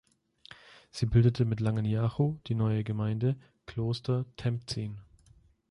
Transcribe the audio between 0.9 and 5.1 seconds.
bildete mit Langen Jarchow die neue Gemeinde Kloster Tempzin.